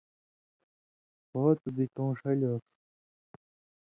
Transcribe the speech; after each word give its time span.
”ہو 1.31 1.41
تُھو 1.59 1.69
بے 1.75 1.85
کؤں 1.95 2.11
ݜلیۡ 2.19 2.45
اور“ 2.51 2.61